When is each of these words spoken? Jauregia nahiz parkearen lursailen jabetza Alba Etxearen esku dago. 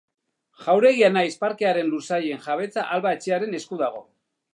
Jauregia 0.67 1.09
nahiz 1.17 1.33
parkearen 1.43 1.91
lursailen 1.91 2.41
jabetza 2.47 2.87
Alba 2.97 3.13
Etxearen 3.19 3.55
esku 3.59 3.79
dago. 3.83 4.03